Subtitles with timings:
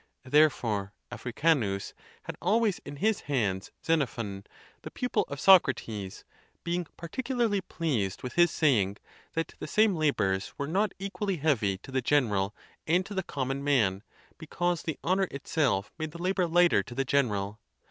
[0.25, 1.93] Therefore Africanus
[2.23, 4.45] had always in his hands Xenophon,
[4.81, 6.25] the pupil of Socrates,
[6.63, 8.97] being particularly pleased with his saying,
[9.33, 12.55] that the same labors were not equally heavy to the general
[12.87, 14.01] and to the common man,
[14.39, 17.59] because the honor itself made the labor lighter to the general.